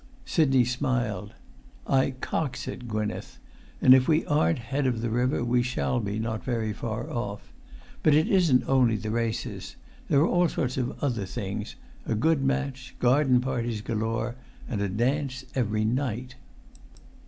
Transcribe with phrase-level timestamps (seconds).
[0.25, 1.33] Sidney smiled.
[1.85, 3.37] "I cox it, Gwynneth;
[3.83, 7.53] and if we aren't head of the river we shall not be very far off.
[8.01, 9.75] But it isn't only the races;
[10.09, 11.75] there are all sorts of other things,
[12.07, 14.37] a good match, garden parties galore,
[14.67, 16.33] and a dance every night."